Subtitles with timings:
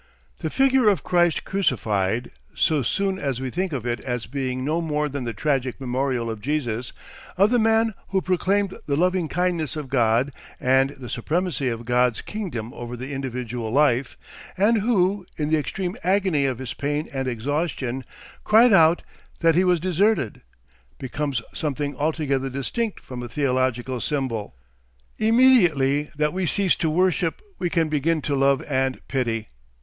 [0.39, 4.81] The figure of Christ crucified, so soon as we think of it as being no
[4.81, 6.91] more than the tragic memorial of Jesus,
[7.37, 12.21] of the man who proclaimed the loving kindness of God and the supremacy of God's
[12.21, 14.17] kingdom over the individual life,
[14.57, 18.03] and who, in the extreme agony of his pain and exhaustion,
[18.43, 19.03] cried out
[19.41, 20.41] that he was deserted,
[20.97, 24.55] becomes something altogether distinct from a theological symbol.
[25.19, 29.49] Immediately that we cease to worship, we can begin to love and pity.